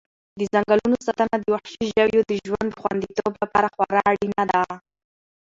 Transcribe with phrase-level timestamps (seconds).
[0.39, 4.61] د ځنګلونو ساتنه د وحشي ژویو د ژوند د خوندیتوب لپاره خورا اړینه ده.